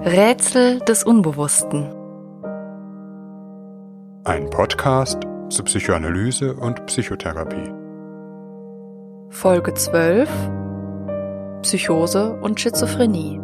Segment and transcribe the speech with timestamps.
[0.00, 1.84] Rätsel des Unbewussten.
[4.24, 7.72] Ein Podcast zur Psychoanalyse und Psychotherapie.
[9.30, 10.28] Folge 12
[11.62, 13.40] Psychose und Schizophrenie.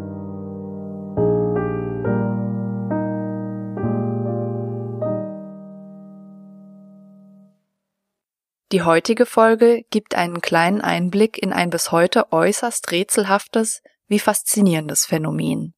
[8.72, 15.06] Die heutige Folge gibt einen kleinen Einblick in ein bis heute äußerst rätselhaftes wie faszinierendes
[15.06, 15.74] Phänomen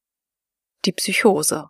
[0.85, 1.69] die Psychose.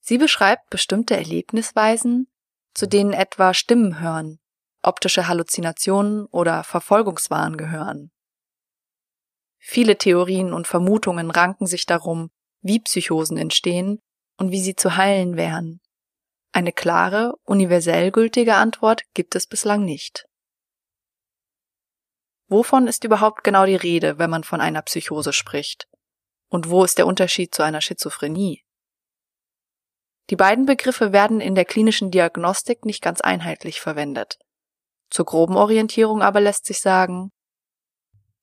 [0.00, 2.28] Sie beschreibt bestimmte Erlebnisweisen,
[2.74, 4.38] zu denen etwa Stimmen hören,
[4.82, 8.12] optische Halluzinationen oder Verfolgungswahn gehören.
[9.58, 14.00] Viele Theorien und Vermutungen ranken sich darum, wie Psychosen entstehen
[14.36, 15.80] und wie sie zu heilen wären.
[16.52, 20.26] Eine klare, universell gültige Antwort gibt es bislang nicht.
[22.48, 25.88] Wovon ist überhaupt genau die Rede, wenn man von einer Psychose spricht?
[26.56, 28.64] Und wo ist der Unterschied zu einer Schizophrenie?
[30.30, 34.38] Die beiden Begriffe werden in der klinischen Diagnostik nicht ganz einheitlich verwendet.
[35.10, 37.30] Zur groben Orientierung aber lässt sich sagen,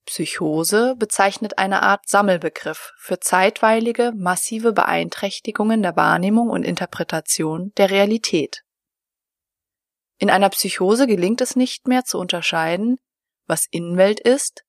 [0.06, 8.62] Psychose bezeichnet eine Art Sammelbegriff für zeitweilige, massive Beeinträchtigungen der Wahrnehmung und Interpretation der Realität.
[10.18, 12.96] In einer Psychose gelingt es nicht mehr zu unterscheiden,
[13.48, 14.62] was Innenwelt ist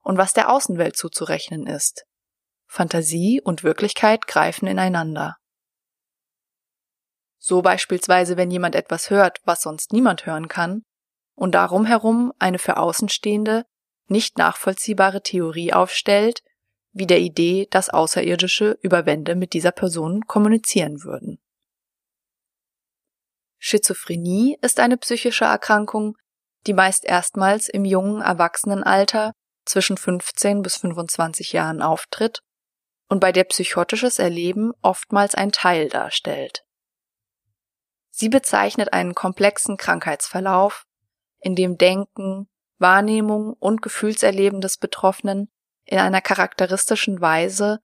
[0.00, 2.06] und was der Außenwelt zuzurechnen ist.
[2.72, 5.36] Fantasie und Wirklichkeit greifen ineinander.
[7.38, 10.82] So beispielsweise, wenn jemand etwas hört, was sonst niemand hören kann,
[11.34, 13.66] und darum herum eine für Außenstehende
[14.06, 16.42] nicht nachvollziehbare Theorie aufstellt,
[16.92, 21.42] wie der Idee, dass Außerirdische über Wände mit dieser Person kommunizieren würden.
[23.58, 26.16] Schizophrenie ist eine psychische Erkrankung,
[26.66, 29.32] die meist erstmals im jungen Erwachsenenalter
[29.66, 32.40] zwischen 15 bis 25 Jahren auftritt
[33.12, 36.64] und bei der psychotisches Erleben oftmals ein Teil darstellt.
[38.08, 40.86] Sie bezeichnet einen komplexen Krankheitsverlauf,
[41.38, 42.48] in dem Denken,
[42.78, 45.50] Wahrnehmung und Gefühlserleben des Betroffenen
[45.84, 47.80] in einer charakteristischen Weise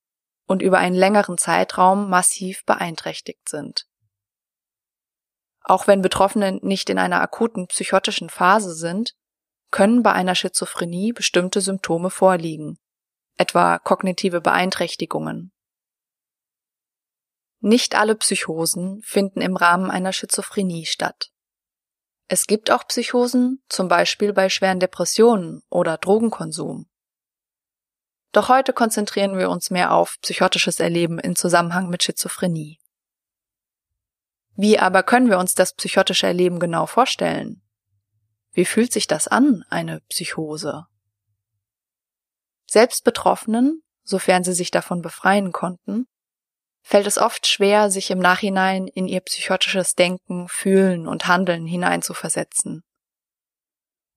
[0.47, 3.87] und über einen längeren Zeitraum massiv beeinträchtigt sind.
[5.61, 9.13] Auch wenn Betroffene nicht in einer akuten psychotischen Phase sind,
[9.71, 12.79] können bei einer Schizophrenie bestimmte Symptome vorliegen,
[13.39, 15.53] etwa kognitive Beeinträchtigungen.
[17.61, 21.31] Nicht alle Psychosen finden im Rahmen einer Schizophrenie statt.
[22.29, 26.87] Es gibt auch Psychosen, zum Beispiel bei schweren Depressionen oder Drogenkonsum.
[28.33, 32.79] Doch heute konzentrieren wir uns mehr auf psychotisches Erleben in Zusammenhang mit Schizophrenie.
[34.55, 37.63] Wie aber können wir uns das psychotische Erleben genau vorstellen?
[38.53, 40.87] Wie fühlt sich das an, eine Psychose?
[42.71, 46.07] Selbst Betroffenen, sofern sie sich davon befreien konnten,
[46.83, 52.83] fällt es oft schwer, sich im Nachhinein in ihr psychotisches Denken, Fühlen und Handeln hineinzuversetzen.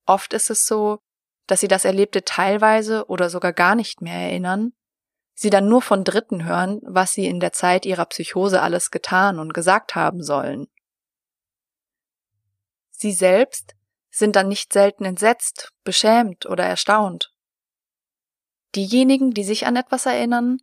[0.06, 1.00] Oft ist es so,
[1.47, 4.73] dass sie das Erlebte teilweise oder sogar gar nicht mehr erinnern,
[5.33, 9.39] sie dann nur von Dritten hören, was sie in der Zeit ihrer Psychose alles getan
[9.39, 10.68] und gesagt haben sollen.
[12.91, 13.75] Sie selbst
[14.09, 17.31] sind dann nicht selten entsetzt, beschämt oder erstaunt.
[18.76, 20.59] Diejenigen, die sich an etwas erinnern,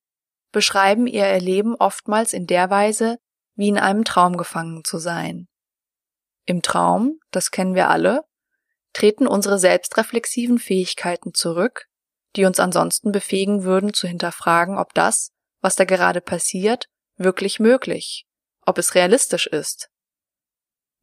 [0.50, 3.18] beschreiben ihr Erleben oftmals in der Weise,
[3.54, 5.48] wie in einem Traum gefangen zu sein.
[6.46, 8.24] Im Traum, das kennen wir alle,
[8.94, 11.86] treten unsere selbstreflexiven Fähigkeiten zurück,
[12.36, 18.26] die uns ansonsten befähigen würden zu hinterfragen, ob das, was da gerade passiert, wirklich möglich,
[18.64, 19.90] ob es realistisch ist.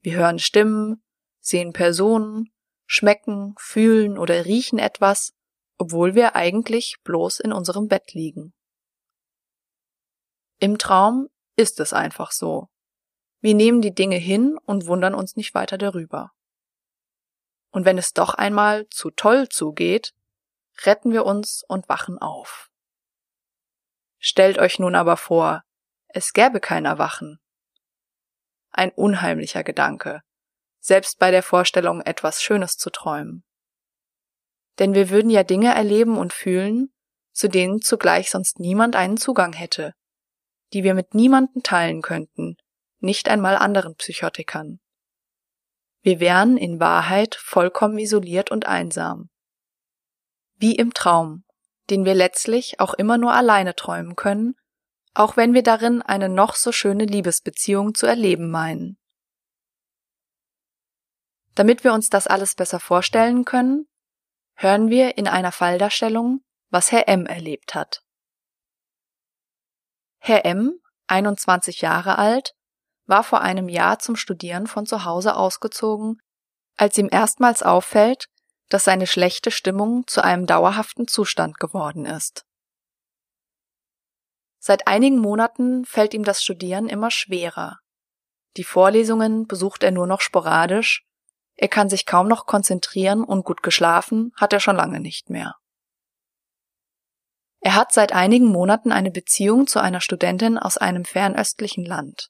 [0.02, 1.04] Wir hören Stimmen,
[1.40, 2.52] sehen Personen,
[2.88, 5.35] schmecken, fühlen oder riechen etwas,
[5.78, 8.54] obwohl wir eigentlich bloß in unserem Bett liegen.
[10.60, 12.70] Im Traum ist es einfach so.
[13.42, 16.32] Wir nehmen die Dinge hin und wundern uns nicht weiter darüber.
[17.72, 20.14] Und wenn es doch einmal zu toll zugeht,
[20.86, 22.70] retten wir uns und wachen auf.
[24.18, 25.64] Stellt euch nun aber vor,
[26.08, 27.40] es gäbe kein Erwachen.
[28.72, 30.22] Ein unheimlicher Gedanke,
[30.80, 33.44] selbst bei der Vorstellung, etwas Schönes zu träumen.
[34.80, 36.94] Denn wir würden ja Dinge erleben und fühlen,
[37.32, 39.94] zu denen zugleich sonst niemand einen Zugang hätte,
[40.74, 42.58] die wir mit niemanden teilen könnten,
[43.00, 44.80] nicht einmal anderen Psychotikern.
[46.02, 49.30] Wir wären in Wahrheit vollkommen isoliert und einsam.
[50.58, 51.44] Wie im Traum,
[51.90, 54.56] den wir letztlich auch immer nur alleine träumen können,
[55.14, 58.98] auch wenn wir darin eine noch so schöne Liebesbeziehung zu erleben meinen.
[61.56, 63.88] Damit wir uns das alles besser vorstellen können,
[64.56, 68.02] hören wir in einer Falldarstellung, was Herr M erlebt hat.
[70.20, 72.56] Herr M., 21 Jahre alt,
[73.06, 76.20] war vor einem Jahr zum Studieren von zu Hause ausgezogen,
[76.78, 78.28] als ihm erstmals auffällt,
[78.70, 82.46] dass seine schlechte Stimmung zu einem dauerhaften Zustand geworden ist.
[84.60, 87.80] Seit einigen Monaten fällt ihm das Studieren immer schwerer.
[88.58, 91.06] Die Vorlesungen besucht er nur noch sporadisch,
[91.56, 95.56] er kann sich kaum noch konzentrieren und gut geschlafen hat er schon lange nicht mehr.
[97.62, 102.30] Er hat seit einigen Monaten eine Beziehung zu einer Studentin aus einem fernöstlichen Land.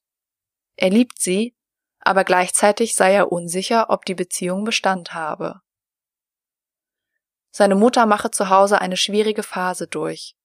[0.78, 1.56] Er liebt sie,
[2.00, 5.62] aber gleichzeitig sei er unsicher, ob die Beziehung Bestand habe.
[7.50, 10.36] Seine Mutter mache zu Hause eine schwierige Phase durch.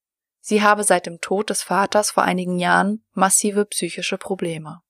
[0.41, 4.81] Sie habe seit dem Tod des Vaters vor einigen Jahren massive psychische Probleme.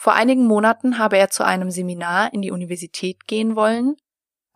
[0.00, 3.96] Vor einigen Monaten habe er zu einem Seminar in die Universität gehen wollen,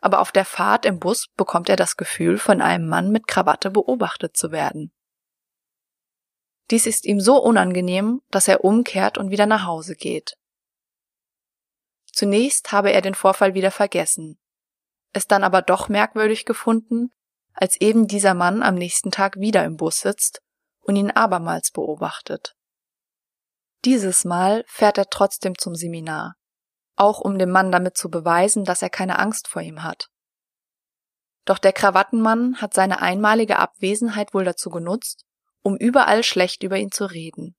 [0.01, 3.73] aber auf der Fahrt im Bus bekommt er das Gefühl, von einem Mann mit Krawatte
[3.73, 4.93] beobachtet zu werden.
[6.71, 10.37] Dies ist ihm so unangenehm, dass er umkehrt und wieder nach Hause geht.
[12.13, 14.39] Zunächst habe er den Vorfall wieder vergessen,
[15.13, 17.11] es dann aber doch merkwürdig gefunden,
[17.53, 20.41] als eben dieser Mann am nächsten Tag wieder im Bus sitzt
[20.83, 22.55] und ihn abermals beobachtet.
[23.85, 26.37] Dieses Mal fährt er trotzdem zum Seminar,
[26.95, 30.09] auch um dem Mann damit zu beweisen, dass er keine Angst vor ihm hat.
[31.45, 35.25] Doch der Krawattenmann hat seine einmalige Abwesenheit wohl dazu genutzt,
[35.63, 37.57] um überall schlecht über ihn zu reden.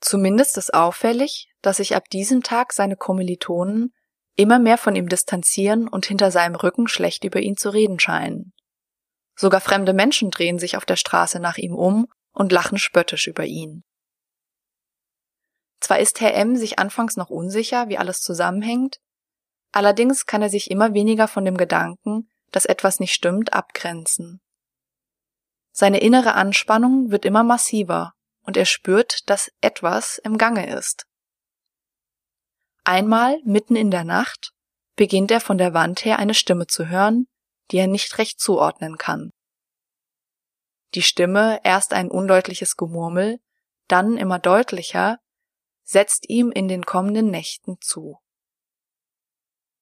[0.00, 3.94] Zumindest ist auffällig, dass sich ab diesem Tag seine Kommilitonen
[4.36, 8.52] immer mehr von ihm distanzieren und hinter seinem Rücken schlecht über ihn zu reden scheinen.
[9.34, 13.46] Sogar fremde Menschen drehen sich auf der Straße nach ihm um und lachen spöttisch über
[13.46, 13.82] ihn.
[15.80, 16.56] Zwar ist Herr M.
[16.56, 19.00] sich anfangs noch unsicher, wie alles zusammenhängt,
[19.72, 24.40] allerdings kann er sich immer weniger von dem Gedanken, dass etwas nicht stimmt, abgrenzen.
[25.72, 31.06] Seine innere Anspannung wird immer massiver und er spürt, dass etwas im Gange ist.
[32.82, 34.52] Einmal, mitten in der Nacht,
[34.96, 37.28] beginnt er von der Wand her eine Stimme zu hören,
[37.70, 39.30] die er nicht recht zuordnen kann.
[40.94, 43.38] Die Stimme, erst ein undeutliches Gemurmel,
[43.88, 45.18] dann immer deutlicher,
[45.88, 48.18] setzt ihm in den kommenden Nächten zu.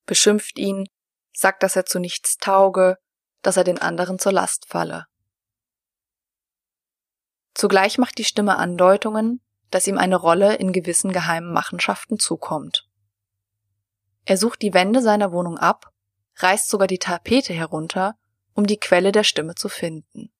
[0.05, 0.87] Beschimpft ihn,
[1.33, 2.97] sagt, dass er zu nichts tauge,
[3.41, 5.05] dass er den anderen zur Last falle.
[7.53, 12.87] Zugleich macht die Stimme Andeutungen, dass ihm eine Rolle in gewissen geheimen Machenschaften zukommt.
[14.23, 15.91] Er sucht die Wände seiner Wohnung ab,
[16.37, 18.17] reißt sogar die Tapete herunter,
[18.53, 20.31] um die Quelle der Stimme zu finden.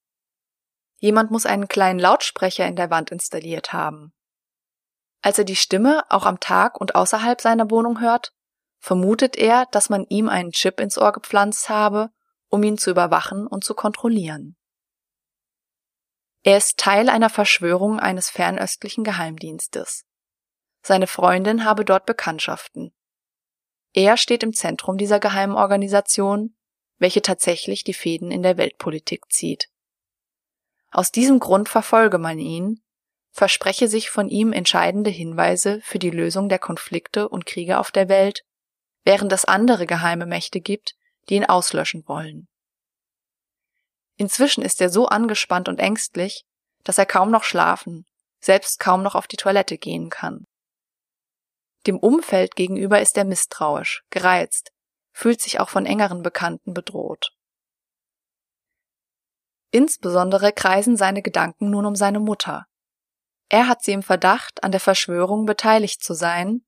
[0.99, 4.13] Jemand muss einen kleinen Lautsprecher in der Wand installiert haben.
[5.27, 8.31] Als er die Stimme auch am Tag und außerhalb seiner Wohnung hört,
[8.79, 12.11] vermutet er, dass man ihm einen Chip ins Ohr gepflanzt habe,
[12.47, 14.55] um ihn zu überwachen und zu kontrollieren.
[16.43, 20.05] Er ist Teil einer Verschwörung eines fernöstlichen Geheimdienstes.
[20.81, 22.93] Seine Freundin habe dort Bekanntschaften.
[23.91, 26.55] Er steht im Zentrum dieser geheimen Organisation,
[26.99, 29.69] welche tatsächlich die Fäden in der Weltpolitik zieht.
[30.89, 32.81] Aus diesem Grund verfolge man ihn,
[33.37, 38.09] verspreche sich von ihm entscheidende Hinweise für die Lösung der Konflikte und Kriege auf der
[38.09, 38.41] Welt,
[39.05, 40.95] während es andere geheime Mächte gibt,
[41.29, 42.47] die ihn auslöschen wollen.
[44.15, 46.45] Inzwischen ist er so angespannt und ängstlich,
[46.83, 48.07] dass er kaum noch schlafen,
[48.39, 50.47] selbst kaum noch auf die Toilette gehen kann.
[51.85, 54.71] Dem Umfeld gegenüber ist er misstrauisch, gereizt,
[55.11, 57.29] fühlt sich auch von engeren Bekannten bedroht.
[59.69, 62.65] Insbesondere kreisen seine Gedanken nun um seine Mutter,
[63.49, 66.65] er hat sie im Verdacht, an der Verschwörung beteiligt zu sein,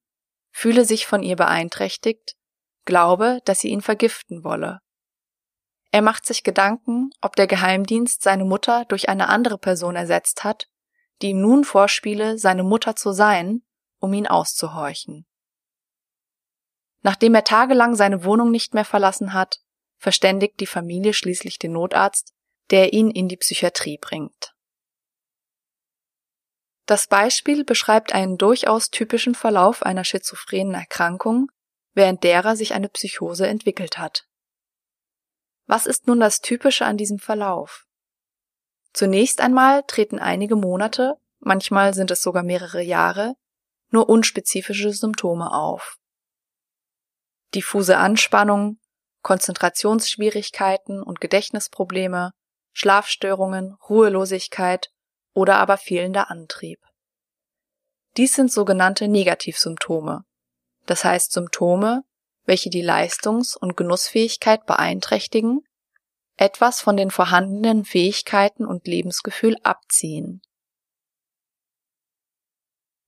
[0.51, 2.35] fühle sich von ihr beeinträchtigt,
[2.85, 4.79] glaube, dass sie ihn vergiften wolle.
[5.91, 10.67] Er macht sich Gedanken, ob der Geheimdienst seine Mutter durch eine andere Person ersetzt hat,
[11.21, 13.63] die ihm nun vorspiele, seine Mutter zu sein,
[13.99, 15.25] um ihn auszuhorchen.
[17.01, 19.61] Nachdem er tagelang seine Wohnung nicht mehr verlassen hat,
[19.97, 22.33] verständigt die Familie schließlich den Notarzt,
[22.71, 24.55] der ihn in die Psychiatrie bringt.
[26.89, 31.51] Das Beispiel beschreibt einen durchaus typischen Verlauf einer schizophrenen Erkrankung,
[31.93, 34.25] während derer sich eine Psychose entwickelt hat.
[35.67, 37.85] Was ist nun das Typische an diesem Verlauf?
[38.91, 43.35] Zunächst einmal treten einige Monate, manchmal sind es sogar mehrere Jahre,
[43.91, 45.99] nur unspezifische Symptome auf.
[47.53, 48.79] Diffuse Anspannung,
[49.21, 52.31] Konzentrationsschwierigkeiten und Gedächtnisprobleme,
[52.73, 54.89] Schlafstörungen, Ruhelosigkeit
[55.39, 56.79] oder aber fehlender Antrieb.
[58.17, 60.25] Dies sind sogenannte Negativsymptome,
[60.85, 62.03] das heißt Symptome,
[62.43, 65.61] welche die Leistungs- und Genussfähigkeit beeinträchtigen,
[66.35, 70.41] etwas von den vorhandenen Fähigkeiten und Lebensgefühl abziehen.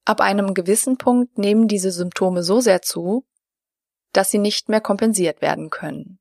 [0.06, 3.26] Ab einem gewissen Punkt nehmen diese Symptome so sehr zu,
[4.14, 6.20] dass sie nicht mehr kompensiert werden können.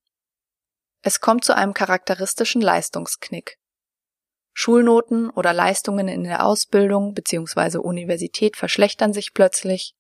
[1.03, 3.60] Es kommt zu einem charakteristischen Leistungsknick.
[4.53, 7.79] Schulnoten oder Leistungen in der Ausbildung bzw.
[7.79, 9.95] Universität verschlechtern sich plötzlich.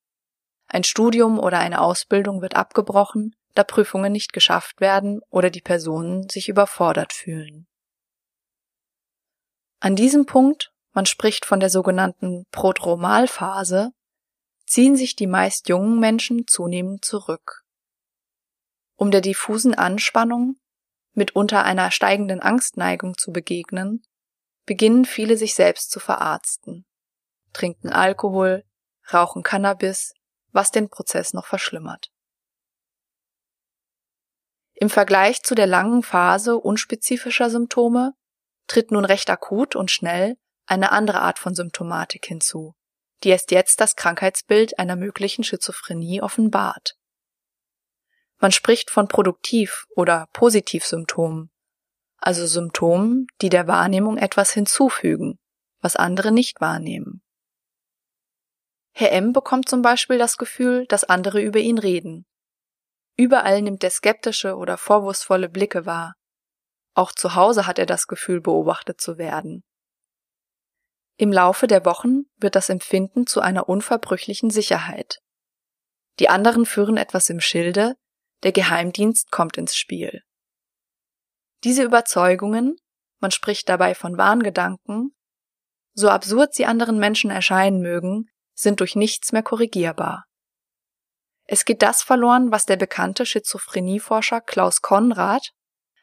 [0.66, 6.28] Ein Studium oder eine Ausbildung wird abgebrochen, da Prüfungen nicht geschafft werden oder die Personen
[6.28, 7.66] sich überfordert fühlen.
[9.80, 13.92] An diesem Punkt, man spricht von der sogenannten Prodromalphase,
[14.66, 17.62] ziehen sich die meist jungen Menschen zunehmend zurück.
[18.96, 20.56] Um der diffusen Anspannung,
[21.14, 24.02] mitunter einer steigenden Angstneigung zu begegnen,
[24.66, 26.86] beginnen viele sich selbst zu verarzten,
[27.52, 28.64] trinken Alkohol,
[29.12, 30.14] rauchen Cannabis,
[30.52, 32.10] was den Prozess noch verschlimmert.
[34.74, 38.14] Im Vergleich zu der langen Phase unspezifischer Symptome
[38.66, 40.36] tritt nun recht akut und schnell
[40.66, 42.74] eine andere Art von Symptomatik hinzu,
[43.22, 46.96] die erst jetzt das Krankheitsbild einer möglichen Schizophrenie offenbart.
[48.38, 51.50] Man spricht von Produktiv- oder Positivsymptomen,
[52.20, 55.38] also Symptomen, die der Wahrnehmung etwas hinzufügen,
[55.80, 57.22] was andere nicht wahrnehmen.
[58.92, 62.26] Herr M bekommt zum Beispiel das Gefühl, dass andere über ihn reden,
[63.20, 66.14] Überall nimmt er skeptische oder vorwurfsvolle Blicke wahr.
[66.94, 69.62] Auch zu Hause hat er das Gefühl, beobachtet zu werden.
[71.18, 75.18] Im Laufe der Wochen wird das Empfinden zu einer unverbrüchlichen Sicherheit.
[76.18, 77.94] Die anderen führen etwas im Schilde,
[78.42, 80.22] der Geheimdienst kommt ins Spiel.
[81.64, 82.76] Diese Überzeugungen,
[83.18, 85.14] man spricht dabei von Wahngedanken,
[85.92, 90.24] so absurd sie anderen Menschen erscheinen mögen, sind durch nichts mehr korrigierbar.
[91.44, 95.52] Es geht das verloren, was der bekannte Schizophrenieforscher Klaus Konrad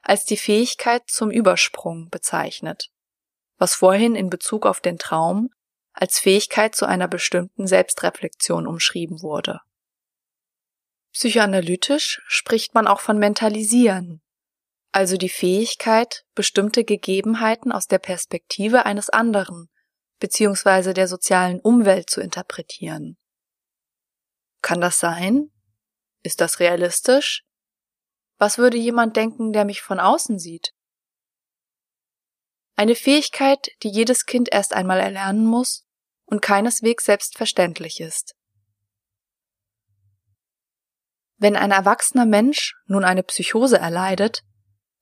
[0.01, 2.89] als die Fähigkeit zum Übersprung bezeichnet,
[3.57, 5.49] was vorhin in Bezug auf den Traum
[5.93, 9.61] als Fähigkeit zu einer bestimmten Selbstreflexion umschrieben wurde.
[11.13, 14.21] Psychoanalytisch spricht man auch von Mentalisieren,
[14.91, 19.69] also die Fähigkeit, bestimmte Gegebenheiten aus der Perspektive eines anderen
[20.19, 20.93] bzw.
[20.93, 23.17] der sozialen Umwelt zu interpretieren.
[24.61, 25.51] Kann das sein?
[26.23, 27.43] Ist das realistisch?
[28.37, 30.73] Was würde jemand denken, der mich von außen sieht?
[32.75, 35.87] Eine Fähigkeit, die jedes Kind erst einmal erlernen muss
[36.25, 38.35] und keineswegs selbstverständlich ist.
[41.37, 44.43] Wenn ein erwachsener Mensch nun eine Psychose erleidet,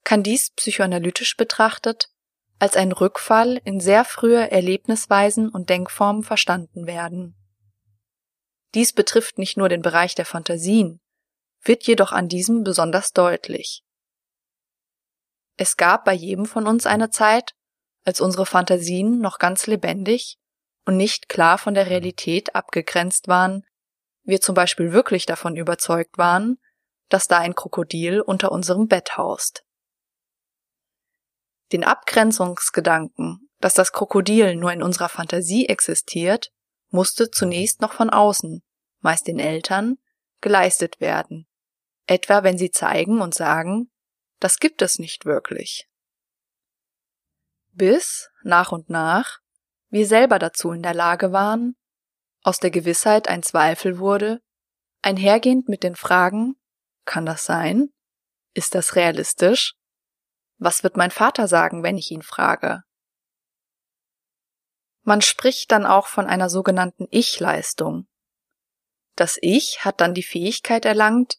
[0.06, 2.10] kann dies psychoanalytisch betrachtet
[2.58, 7.36] als ein Rückfall in sehr frühe Erlebnisweisen und Denkformen verstanden werden.
[8.74, 11.02] Dies betrifft nicht nur den Bereich der Fantasien,
[11.62, 13.84] wird jedoch an diesem besonders deutlich.
[15.58, 17.56] Es gab bei jedem von uns eine Zeit,
[18.06, 20.38] als unsere Fantasien noch ganz lebendig
[20.86, 23.66] und nicht klar von der Realität abgegrenzt waren,
[24.24, 26.58] wir zum Beispiel wirklich davon überzeugt waren,
[27.10, 29.64] dass da ein Krokodil unter unserem Bett haust.
[31.72, 36.52] Den Abgrenzungsgedanken, dass das Krokodil nur in unserer Fantasie existiert,
[36.90, 38.64] musste zunächst noch von außen,
[39.00, 39.98] meist den Eltern,
[40.42, 41.48] geleistet werden,
[42.06, 43.92] etwa wenn sie zeigen und sagen,
[44.40, 45.88] das gibt es nicht wirklich.
[47.72, 49.40] Bis, nach und nach,
[49.90, 51.76] wir selber dazu in der Lage waren,
[52.44, 54.40] aus der Gewissheit ein Zweifel wurde,
[55.02, 56.56] einhergehend mit den Fragen,
[57.06, 57.90] kann das sein?
[58.54, 59.76] Ist das realistisch?
[60.58, 62.84] Was wird mein Vater sagen, wenn ich ihn frage?
[65.04, 68.08] Man spricht dann auch von einer sogenannten Ich-Leistung.
[69.16, 71.38] Das Ich hat dann die Fähigkeit erlangt,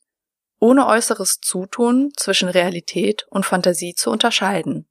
[0.59, 4.89] ohne äußeres Zutun zwischen Realität und Fantasie zu unterscheiden.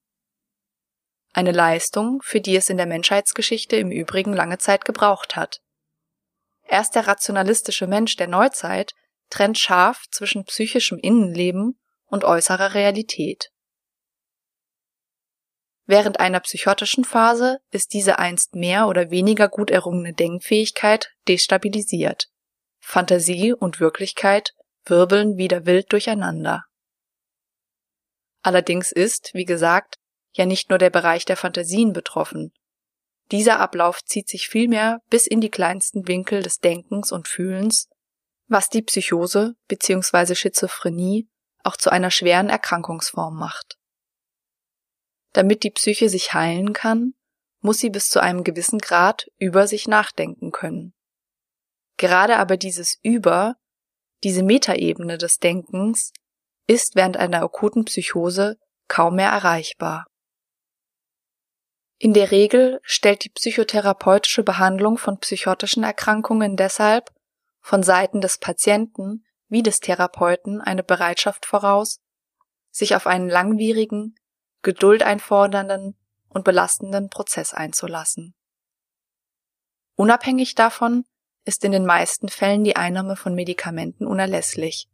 [1.33, 5.61] Eine Leistung, für die es in der Menschheitsgeschichte im Übrigen lange Zeit gebraucht hat.
[6.63, 8.93] Erst der rationalistische Mensch der Neuzeit
[9.29, 13.51] trennt scharf zwischen psychischem Innenleben und äußerer Realität.
[15.87, 22.29] Während einer psychotischen Phase ist diese einst mehr oder weniger gut errungene Denkfähigkeit destabilisiert.
[22.79, 24.53] Fantasie und Wirklichkeit
[24.85, 26.65] wirbeln wieder wild durcheinander.
[28.41, 29.97] Allerdings ist, wie gesagt,
[30.33, 32.51] ja nicht nur der Bereich der Fantasien betroffen.
[33.31, 37.89] Dieser Ablauf zieht sich vielmehr bis in die kleinsten Winkel des Denkens und Fühlens,
[38.47, 40.35] was die Psychose bzw.
[40.35, 41.27] Schizophrenie
[41.63, 43.77] auch zu einer schweren Erkrankungsform macht.
[45.35, 47.13] Damit die Psyche sich heilen kann,
[47.59, 50.93] muss sie bis zu einem gewissen Grad über sich nachdenken können.
[51.97, 53.57] Gerade aber dieses Über,
[54.23, 56.13] diese Metaebene des Denkens,
[56.67, 60.05] ist während einer akuten Psychose kaum mehr erreichbar.
[61.97, 67.11] In der Regel stellt die psychotherapeutische Behandlung von psychotischen Erkrankungen deshalb
[67.59, 71.99] von Seiten des Patienten wie des Therapeuten eine Bereitschaft voraus,
[72.71, 74.15] sich auf einen langwierigen,
[74.65, 75.95] Geduld einfordernden
[76.27, 78.33] und belastenden Prozess einzulassen.
[79.95, 81.05] Unabhängig davon
[81.45, 84.89] ist in den meisten Fällen die Einnahme von Medikamenten unerlässlich,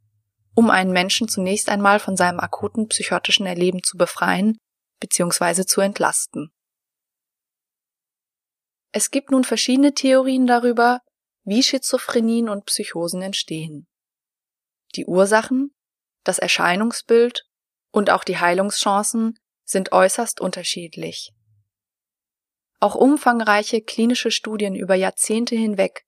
[0.55, 4.57] um einen Menschen zunächst einmal von seinem akuten psychotischen Erleben zu befreien
[4.99, 5.65] bzw.
[5.65, 6.51] zu entlasten.
[8.91, 10.99] Es gibt nun verschiedene Theorien darüber,
[11.45, 13.87] wie Schizophrenien und Psychosen entstehen.
[14.95, 15.73] Die Ursachen,
[16.25, 17.45] das Erscheinungsbild
[17.91, 19.39] und auch die Heilungschancen
[19.71, 21.33] sind äußerst unterschiedlich.
[22.79, 26.05] Auch umfangreiche klinische Studien über Jahrzehnte hinweg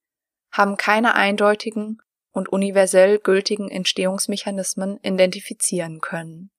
[0.51, 2.01] haben keine eindeutigen
[2.31, 6.51] und universell gültigen Entstehungsmechanismen identifizieren können.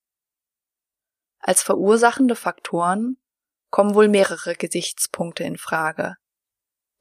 [1.39, 3.19] Als verursachende Faktoren
[3.71, 6.17] kommen wohl mehrere Gesichtspunkte in Frage.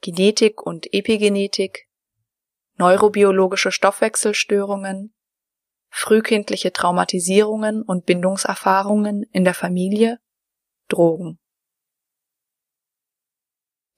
[0.01, 1.87] Genetik und Epigenetik,
[2.77, 5.13] neurobiologische Stoffwechselstörungen,
[5.95, 10.19] frühkindliche Traumatisierungen und Bindungserfahrungen in der Familie,
[10.89, 11.39] Drogen.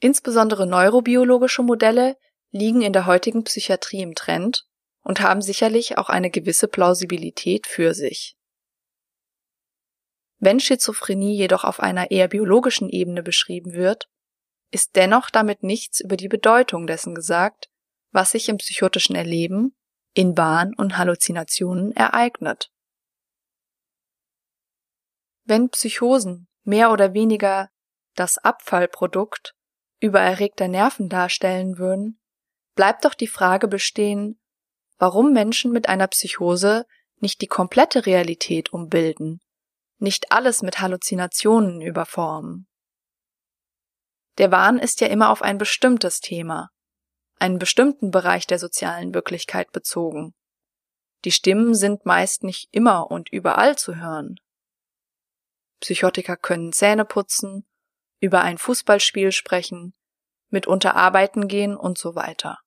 [0.02, 2.18] Insbesondere neurobiologische Modelle
[2.52, 4.68] liegen in der heutigen Psychiatrie im Trend
[5.04, 8.36] und haben sicherlich auch eine gewisse Plausibilität für sich.
[10.38, 14.10] Wenn Schizophrenie jedoch auf einer eher biologischen Ebene beschrieben wird,
[14.70, 17.70] ist dennoch damit nichts über die Bedeutung dessen gesagt,
[18.12, 19.78] was sich im psychotischen Erleben,
[20.16, 22.72] in Wahn und Halluzinationen ereignet.
[25.44, 27.70] Wenn Psychosen mehr oder weniger
[28.16, 29.54] das Abfallprodukt
[30.00, 32.20] übererregter Nerven darstellen würden,
[32.74, 34.42] bleibt doch die Frage bestehen,
[34.98, 39.40] warum Menschen mit einer Psychose nicht die komplette Realität umbilden
[39.98, 42.68] nicht alles mit Halluzinationen überformen.
[44.38, 46.70] Der Wahn ist ja immer auf ein bestimmtes Thema,
[47.40, 50.34] einen bestimmten Bereich der sozialen Wirklichkeit bezogen.
[51.26, 54.40] Die Stimmen sind meist nicht immer und überall zu hören.
[55.80, 57.66] Psychotiker können Zähne putzen,
[58.20, 59.94] über ein Fußballspiel sprechen,
[60.50, 62.60] mitunter arbeiten gehen und so weiter.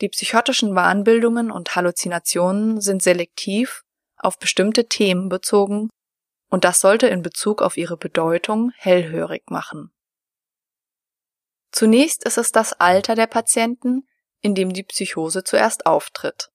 [0.00, 3.82] Die psychotischen Wahnbildungen und Halluzinationen sind selektiv
[4.16, 5.90] auf bestimmte Themen bezogen
[6.50, 9.92] und das sollte in Bezug auf ihre Bedeutung hellhörig machen.
[11.70, 14.08] Zunächst ist es das Alter der Patienten,
[14.40, 16.50] in dem die Psychose zuerst auftritt.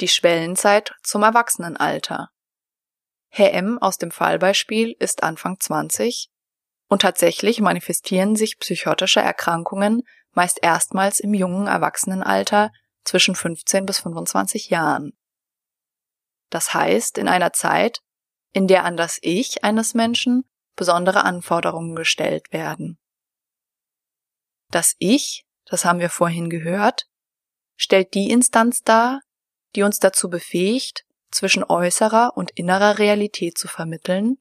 [0.00, 2.30] Die Schwellenzeit zum Erwachsenenalter.
[3.28, 3.78] Herr M.
[3.78, 6.30] aus dem Fallbeispiel ist Anfang 20
[6.88, 10.02] und tatsächlich manifestieren sich psychotische Erkrankungen
[10.32, 12.70] meist erstmals im jungen Erwachsenenalter
[13.04, 15.12] zwischen 15 bis 25 Jahren.
[16.50, 18.00] Das heißt, in einer Zeit,
[18.52, 20.44] in der an das Ich eines Menschen
[20.76, 22.98] besondere Anforderungen gestellt werden.
[24.70, 27.06] Das Ich, das haben wir vorhin gehört,
[27.76, 29.20] stellt die Instanz dar,
[29.74, 34.38] die uns dazu befähigt, zwischen äußerer und innerer Realität zu vermitteln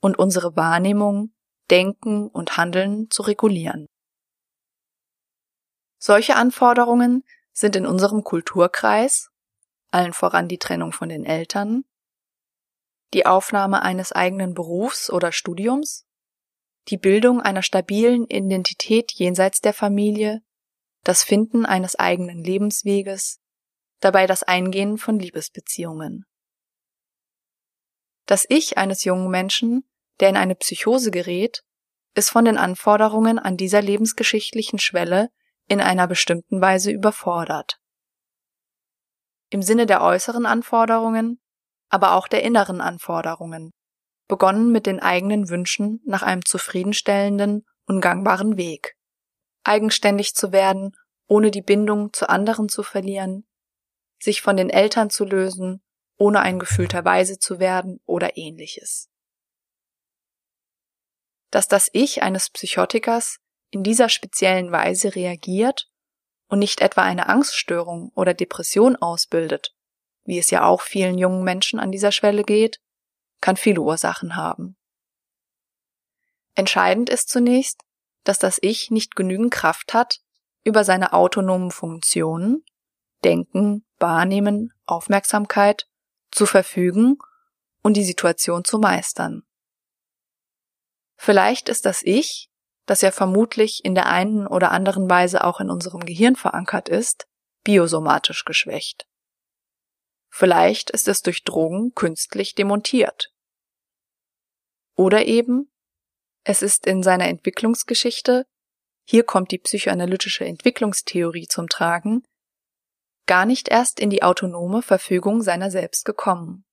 [0.00, 1.32] und unsere Wahrnehmung,
[1.70, 3.86] Denken und Handeln zu regulieren.
[5.98, 9.30] Solche Anforderungen sind in unserem Kulturkreis
[9.92, 11.84] allen voran die Trennung von den Eltern,
[13.12, 16.06] die Aufnahme eines eigenen Berufs oder Studiums,
[16.90, 20.42] die Bildung einer stabilen Identität jenseits der Familie,
[21.04, 23.40] das Finden eines eigenen Lebensweges,
[24.00, 26.24] dabei das Eingehen von Liebesbeziehungen.
[28.26, 29.88] Das Ich eines jungen Menschen,
[30.20, 31.62] der in eine Psychose gerät,
[32.14, 35.30] ist von den Anforderungen an dieser lebensgeschichtlichen Schwelle
[35.66, 37.80] in einer bestimmten Weise überfordert
[39.50, 41.40] im Sinne der äußeren Anforderungen,
[41.88, 43.72] aber auch der inneren Anforderungen,
[44.30, 48.96] begonnen mit den eigenen Wünschen nach einem zufriedenstellenden und gangbaren Weg,
[49.64, 53.46] eigenständig zu werden, ohne die Bindung zu anderen zu verlieren,
[54.18, 55.82] sich von den Eltern zu lösen,
[56.16, 59.10] ohne ein gefühlter Weise zu werden oder ähnliches.
[61.50, 63.38] Dass das Ich eines Psychotikers
[63.70, 65.90] in dieser speziellen Weise reagiert
[66.48, 69.74] und nicht etwa eine Angststörung oder Depression ausbildet,
[70.24, 72.80] wie es ja auch vielen jungen Menschen an dieser Schwelle geht,
[73.40, 74.76] kann viele Ursachen haben.
[76.54, 77.80] Entscheidend ist zunächst,
[78.24, 80.20] dass das Ich nicht genügend Kraft hat,
[80.62, 82.64] über seine autonomen Funktionen,
[83.24, 85.86] Denken, Wahrnehmen, Aufmerksamkeit
[86.30, 87.18] zu verfügen
[87.82, 89.42] und die Situation zu meistern.
[91.16, 92.50] Vielleicht ist das Ich
[92.90, 97.28] das ja vermutlich in der einen oder anderen Weise auch in unserem Gehirn verankert ist,
[97.62, 99.06] biosomatisch geschwächt.
[100.28, 103.29] Vielleicht ist es durch Drogen künstlich demontiert.
[104.96, 105.70] Oder eben,
[106.44, 108.46] es ist in seiner Entwicklungsgeschichte,
[109.04, 112.22] hier kommt die psychoanalytische Entwicklungstheorie zum Tragen,
[113.26, 116.64] gar nicht erst in die autonome Verfügung seiner selbst gekommen.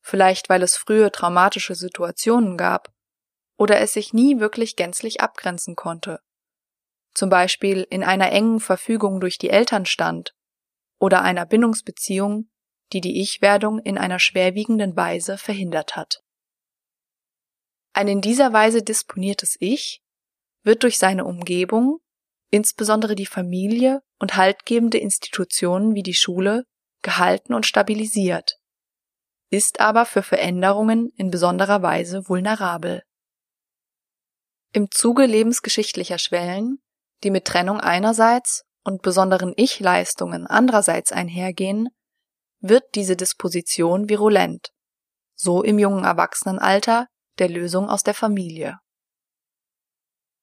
[0.00, 2.92] Vielleicht weil es frühe traumatische Situationen gab
[3.56, 6.20] oder es sich nie wirklich gänzlich abgrenzen konnte,
[7.14, 10.34] zum Beispiel in einer engen Verfügung durch die Eltern stand
[10.98, 12.50] oder einer Bindungsbeziehung,
[12.92, 16.22] die die Ich-Werdung in einer schwerwiegenden Weise verhindert hat.
[17.94, 20.02] Ein in dieser Weise disponiertes Ich
[20.62, 21.98] wird durch seine Umgebung,
[22.50, 26.64] insbesondere die Familie und haltgebende Institutionen wie die Schule,
[27.02, 28.58] gehalten und stabilisiert,
[29.50, 33.02] ist aber für Veränderungen in besonderer Weise vulnerabel.
[34.72, 36.78] Im Zuge lebensgeschichtlicher Schwellen,
[37.24, 41.88] die mit Trennung einerseits und besonderen Ich-Leistungen andererseits einhergehen,
[42.60, 44.72] wird diese Disposition virulent,
[45.34, 48.78] so im jungen Erwachsenenalter der Lösung aus der Familie.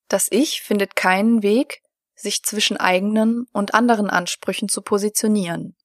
[0.08, 1.82] Das Ich findet keinen Weg,
[2.16, 5.76] sich zwischen eigenen und anderen Ansprüchen zu positionieren.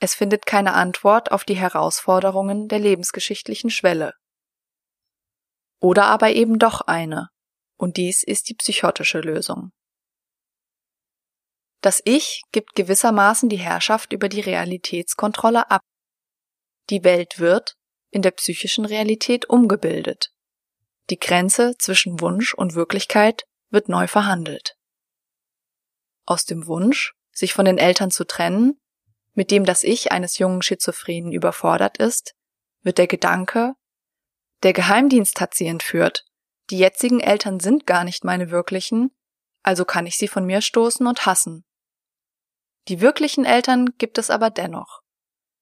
[0.00, 4.14] Es findet keine Antwort auf die Herausforderungen der lebensgeschichtlichen Schwelle.
[5.80, 7.28] Oder aber eben doch eine,
[7.76, 9.70] und dies ist die psychotische Lösung.
[11.82, 15.82] Das Ich gibt gewissermaßen die Herrschaft über die Realitätskontrolle ab.
[16.90, 17.76] Die Welt wird
[18.10, 20.31] in der psychischen Realität umgebildet.
[21.12, 24.78] Die Grenze zwischen Wunsch und Wirklichkeit wird neu verhandelt.
[26.24, 28.80] Aus dem Wunsch, sich von den Eltern zu trennen,
[29.34, 32.34] mit dem das Ich eines jungen Schizophrenen überfordert ist,
[32.80, 33.74] wird der Gedanke,
[34.62, 36.24] der Geheimdienst hat sie entführt,
[36.70, 39.14] die jetzigen Eltern sind gar nicht meine wirklichen,
[39.62, 41.66] also kann ich sie von mir stoßen und hassen.
[42.88, 45.02] Die wirklichen Eltern gibt es aber dennoch.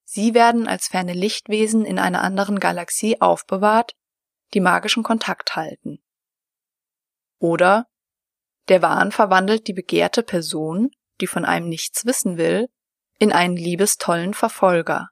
[0.04, 3.96] Sie werden als ferne Lichtwesen in einer anderen Galaxie aufbewahrt,
[4.54, 6.02] die magischen Kontakt halten.
[7.38, 7.86] Oder
[8.68, 12.68] der Wahn verwandelt die begehrte Person, die von einem nichts wissen will,
[13.18, 15.10] in einen liebestollen Verfolger.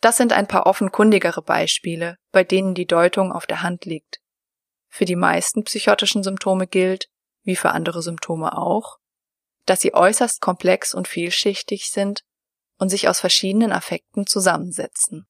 [0.00, 4.20] Das sind ein paar offenkundigere Beispiele, bei denen die Deutung auf der Hand liegt.
[4.88, 7.08] Für die meisten psychotischen Symptome gilt,
[7.42, 8.98] wie für andere Symptome auch,
[9.64, 12.24] dass sie äußerst komplex und vielschichtig sind
[12.78, 15.26] und sich aus verschiedenen Affekten zusammensetzen.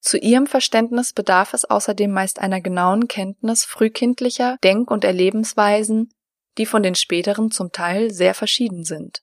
[0.00, 6.12] Zu ihrem Verständnis bedarf es außerdem meist einer genauen Kenntnis frühkindlicher Denk- und Erlebensweisen,
[6.56, 9.22] die von den späteren zum Teil sehr verschieden sind.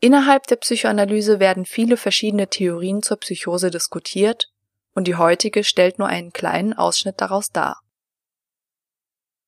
[0.00, 4.52] Innerhalb der Psychoanalyse werden viele verschiedene Theorien zur Psychose diskutiert
[4.94, 7.80] und die heutige stellt nur einen kleinen Ausschnitt daraus dar.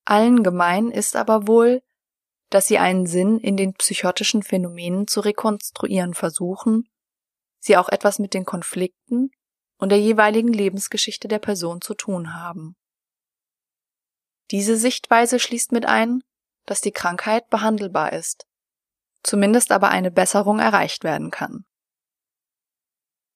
[0.05, 1.83] Allen gemein ist aber wohl,
[2.51, 6.89] dass sie einen Sinn in den psychotischen Phänomenen zu rekonstruieren versuchen,
[7.59, 9.31] sie auch etwas mit den Konflikten
[9.79, 12.77] und der jeweiligen Lebensgeschichte der Person zu tun haben.
[14.51, 16.23] Diese Sichtweise schließt mit ein,
[16.65, 18.47] dass die Krankheit behandelbar ist,
[19.23, 21.65] zumindest aber eine Besserung erreicht werden kann.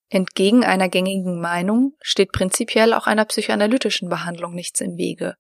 [0.09, 5.37] Entgegen einer gängigen Meinung steht prinzipiell auch einer psychoanalytischen Behandlung nichts im Wege,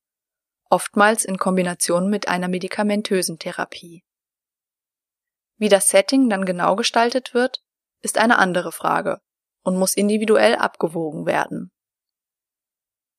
[0.68, 4.04] oftmals in Kombination mit einer medikamentösen Therapie.
[5.56, 7.62] Wie das Setting dann genau gestaltet wird,
[8.00, 9.20] ist eine andere Frage
[9.62, 11.70] und muss individuell abgewogen werden.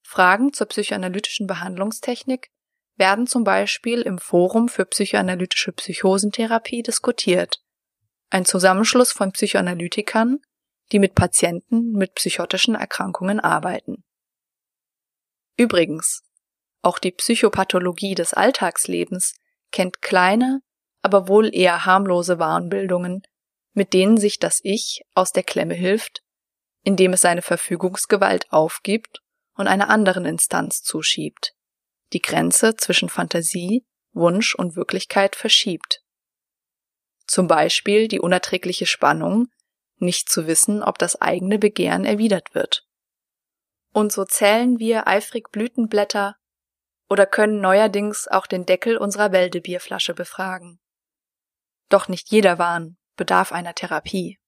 [0.04, 2.52] Fragen zur psychoanalytischen Behandlungstechnik
[2.98, 7.62] werden zum Beispiel im Forum für psychoanalytische Psychosentherapie diskutiert,
[8.30, 10.40] ein Zusammenschluss von Psychoanalytikern,
[10.92, 14.04] die mit Patienten mit psychotischen Erkrankungen arbeiten.
[15.58, 16.24] Übrigens,
[16.82, 19.36] auch die Psychopathologie des Alltagslebens
[19.72, 20.62] kennt kleine,
[21.02, 23.22] aber wohl eher harmlose Warnbildungen,
[23.74, 26.22] mit denen sich das Ich aus der Klemme hilft
[26.84, 29.22] indem es seine Verfügungsgewalt aufgibt
[29.56, 31.54] und einer anderen Instanz zuschiebt,
[32.14, 36.02] die Grenze zwischen Fantasie, Wunsch und Wirklichkeit verschiebt.
[37.28, 39.48] Zum Beispiel die unerträgliche Spannung,
[39.98, 42.86] nicht zu wissen, ob das eigene Begehren erwidert wird.
[43.94, 46.36] Und so zählen wir eifrig Blütenblätter
[47.10, 50.80] oder können neuerdings auch den Deckel unserer Wäldebierflasche befragen.
[51.90, 54.41] Doch nicht jeder Wahn bedarf einer Therapie.